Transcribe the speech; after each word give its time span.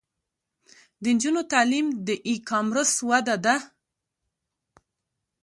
د 1.01 1.03
نجونو 1.15 1.41
تعلیم 1.53 1.87
د 2.07 2.09
ای 2.27 2.35
کامرس 2.49 2.91
وده 3.09 3.35
ده. 3.45 3.55